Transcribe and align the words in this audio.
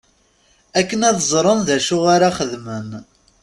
Akken 0.79 1.01
ad 1.09 1.17
ẓren 1.31 1.59
d 1.67 1.69
acu 1.77 1.97
ara 2.13 2.35
xedmen. 2.37 2.89